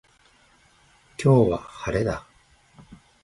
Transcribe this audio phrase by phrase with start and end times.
[1.23, 2.25] 今日は晴れだ。